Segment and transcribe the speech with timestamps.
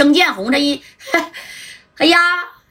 [0.00, 0.82] 郑建红这一，
[1.98, 2.18] 哎呀，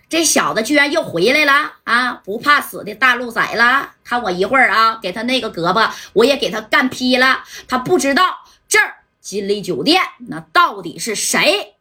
[0.10, 2.14] 这小子居然又回来了啊！
[2.26, 7.44] 不怕死的大路仔了，看我一会儿啊，给他那个胳膊我也给他干劈了。
[7.68, 11.76] 他不知道这儿金利酒店那到底是谁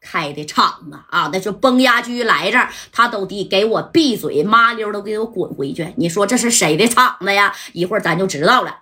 [0.00, 1.02] 开的厂啊？
[1.10, 5.92] 啊，那就崩牙驹来这儿，他都得给我闭嘴，麻溜都给我滚回去。
[5.96, 7.52] 你说这是谁的厂子呀？
[7.72, 8.78] 一会儿咱就知道了。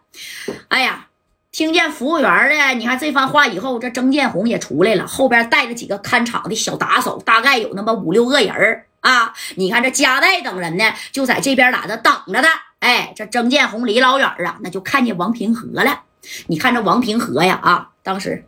[0.69, 1.07] 哎呀！
[1.53, 9.35] 听见服务员的，你看这番话以后，这曾建红也出来了，后边带着几个看场的小打手，大概有那么五六个人啊。
[9.57, 12.49] 你看这加代等人呢，就在这边打着等着的。
[12.79, 16.05] 哎，这曾建红离老远啊，那就看见王平和了。
[16.47, 18.47] 你看这王平和呀，啊，当时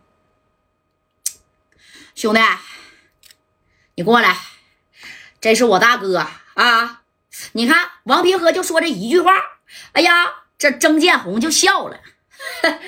[2.14, 2.40] 兄弟，
[3.96, 4.36] 你过来，
[5.40, 6.24] 这是我大哥
[6.54, 7.00] 啊。
[7.52, 9.32] 你看王平和就说这一句话，
[9.92, 11.98] 哎呀，这曾建红就笑了。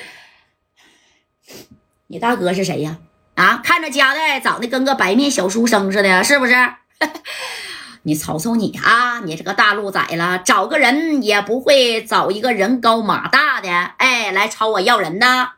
[2.09, 2.99] 你大哥是谁呀？
[3.35, 6.55] 啊，看着夹代长得跟个白面小书生似的，是不是？
[8.07, 15.53] 你瞅瞅你啊，你这个大路仔了，找个人也不会找一个人高马大的，哎，来朝我要人呢？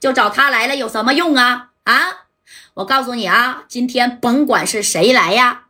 [0.00, 1.70] 就找他来了，有什么用啊？
[1.84, 2.00] 啊，
[2.74, 5.64] 我告诉你啊，今天甭管是谁来呀，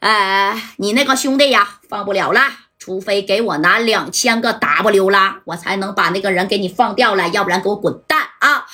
[0.00, 2.40] 呃，你那个兄弟呀，放不了了。
[2.86, 8.64] 除非给我拿两千个 W 啦，我才能把那个人给你放掉了，要不然给我滚蛋啊！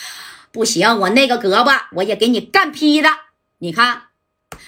[0.50, 3.08] 不行，我那个胳膊我也给你干劈的。
[3.56, 4.02] 你看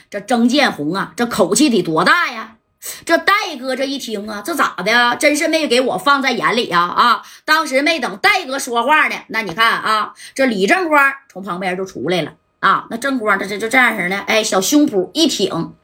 [0.09, 2.56] 这曾建红啊，这口气得多大呀？
[3.05, 5.15] 这戴哥这一听啊，这咋的？
[5.17, 6.81] 真是没给我放在眼里呀！
[6.81, 12.87] 啊，当时没等戴哥说话呢，那你看啊，这李正光从旁边就出来了啊。
[12.89, 15.75] 那正光这这就这样式的，哎，小胸脯一挺，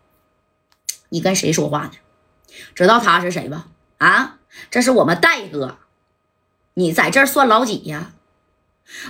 [1.10, 1.90] 你跟谁说话呢？
[2.74, 3.66] 知道他是谁吧？
[3.98, 4.38] 啊，
[4.70, 5.78] 这是我们戴哥，
[6.74, 8.12] 你在这儿算老几呀？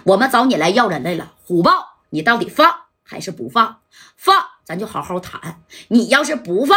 [0.04, 3.80] 我们找你来要人来了，虎豹，你到底放还是不放？
[4.16, 5.62] 放，咱就好好谈。
[5.88, 6.76] 你要是不放，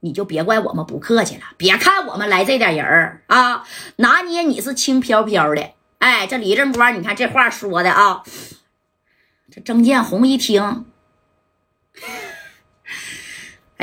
[0.00, 1.42] 你就别怪我们不客气了。
[1.56, 5.74] 别看我们来这点人儿啊，拿捏你是轻飘飘的。
[5.98, 8.22] 哎，这李正光，你看这话说的啊，
[9.50, 10.86] 这郑建红一听。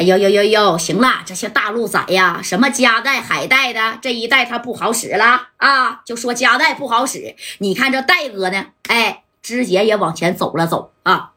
[0.04, 6.02] 哎呦呦呦呦，行了，这些大陆仔呀，什么加代、海带的这一代他不好使了啊！
[6.04, 11.32] 就说加代不好使，你看这戴哥呢，哎，直接也往前走了走啊。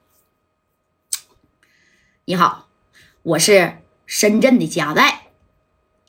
[2.24, 2.66] 你好，
[3.22, 5.28] 我是深圳的加代，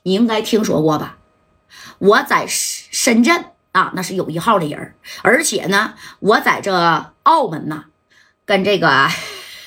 [0.02, 1.18] 你应该听说过吧？
[1.98, 7.84] 我在深圳啊，那是有一号的人而且呢，我在这澳门呐，
[8.44, 9.08] 跟这个。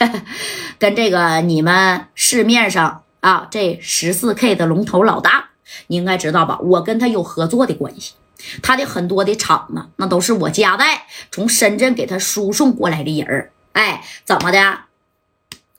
[0.80, 5.50] 跟这个你们市面上啊，这十四 K 的龙头老大，
[5.88, 6.58] 你应该知道吧？
[6.60, 8.14] 我跟他有合作的关系，
[8.64, 14.80] 他的很多的厂子，那都是我家代从深圳给他输送过来的人哎，怎么的？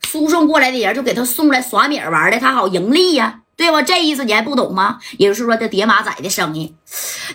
[0.06, 3.82] 输送过来的人就给他送来耍米玩的，他好盈利呀，对吧？
[3.82, 5.00] 这意思你还不懂吗？
[5.18, 6.76] 也就是说，这叠马仔的生意，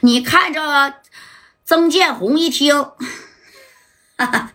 [0.02, 0.94] 你看这
[1.66, 2.82] 曾建红一听，
[4.18, 4.52] 哈哈，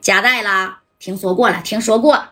[0.00, 0.79] 夹带啦。
[1.00, 2.22] 听说过了，听说过，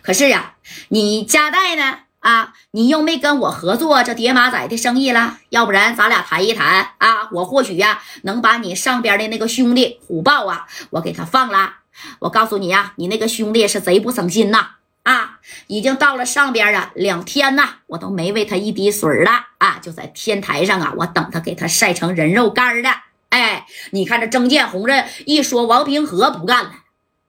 [0.00, 0.54] 可是呀，
[0.90, 1.98] 你加代呢？
[2.20, 11.78] 啊，你又没跟我合作这叠马仔的生意了，要不然咱俩谈一谈啊，我或许呀能把你上边的那个兄弟虎豹啊，我给他放了。
[12.20, 14.76] 我告诉你呀，你那个兄弟是贼不省心呐！
[15.02, 22.88] 啊，已经到了上边啊，两天呐，我都没喂他一滴水了啊，就在天台上啊，我等他给他晒成人肉干的。
[23.30, 26.70] 哎，你看这曾建红这一说，王平和不干了，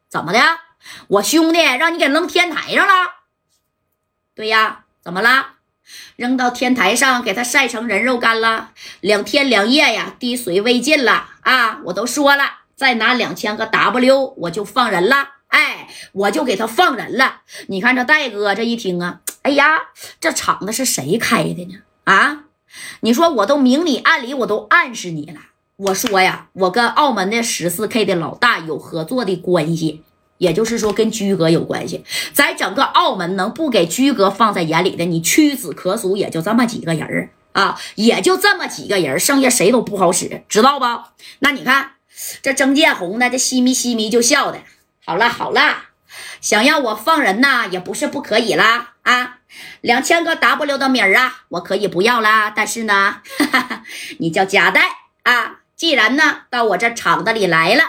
[0.08, 0.40] 怎么的？
[1.08, 2.94] 我兄弟让你给扔天台上了，
[4.36, 5.48] 对呀，怎么了？
[6.16, 8.72] 扔到天台上给他晒成人肉干了，
[9.02, 11.82] 两天两夜呀，滴水未进了啊！
[11.86, 15.30] 我都说了，再拿两千个 W，我就放人了。
[15.50, 17.42] 哎，我就给他放人了。
[17.68, 19.78] 你看这戴哥这一听啊，哎呀，
[20.22, 21.76] 这厂子是谁开的呢？
[22.06, 22.46] 啊，
[23.02, 25.40] 你说我都明里暗里我都暗示你了。
[25.76, 30.04] 我说呀，我跟澳门的十四 K 的老大有合作的关系。
[30.44, 40.86] 也就是说，跟居哥有关系，在整个澳门能不给居哥放在眼里的，你屈指可数，也就这么几个人啊，也就这么几个人，剩下谁都不好使，知道不？
[41.40, 41.92] 那你看
[42.42, 44.60] 这曾建红呢，这嘻咪嘻咪就笑的，
[45.06, 45.78] 好了好了，
[46.42, 49.40] 想要我放人呐，也不是不可以啦啊，
[49.80, 53.84] 两千个 W 的米儿啊，我可以不要啦，但是呢，哈 哈
[54.20, 54.82] 你叫夹带
[55.24, 57.84] 啊，既然呢到我这厂子里来了。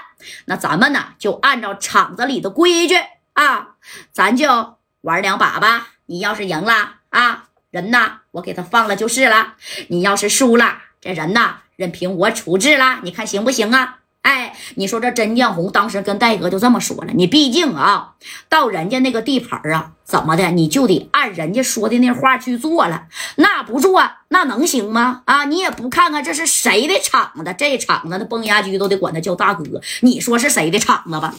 [0.46, 2.94] 那咱们呢，就按照厂子里的规矩
[3.34, 3.74] 啊，
[4.10, 5.88] 咱就玩两把吧。
[6.06, 9.54] 你要是赢了啊，人呢，我给他放了就是了。
[9.88, 13.00] 你要是输了，这人呢，任凭我处置了。
[13.02, 13.98] 你看行不行啊？
[14.24, 18.14] 哎，你说这甄建红当时跟戴哥就这么说了，你毕竟啊，
[18.48, 23.02] 到人家那个地盘啊，怎么的，你就得按人家说的那话去做了，
[23.36, 25.20] 那不做那能行吗？
[25.26, 29.62] 啊，你也不看看这是谁的厂子，这厂子的崩牙驹都得管他叫大哥，
[30.00, 31.34] 你说是谁的厂子吧？